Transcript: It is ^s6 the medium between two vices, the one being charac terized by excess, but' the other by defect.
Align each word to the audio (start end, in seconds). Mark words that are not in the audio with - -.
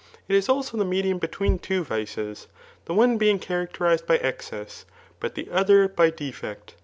It 0.27 0.35
is 0.35 0.47
^s6 0.47 0.75
the 0.79 0.83
medium 0.83 1.19
between 1.19 1.59
two 1.59 1.83
vices, 1.83 2.47
the 2.85 2.93
one 2.95 3.19
being 3.19 3.39
charac 3.39 3.69
terized 3.71 4.07
by 4.07 4.17
excess, 4.17 4.83
but' 5.19 5.35
the 5.35 5.51
other 5.51 5.87
by 5.87 6.09
defect. 6.09 6.73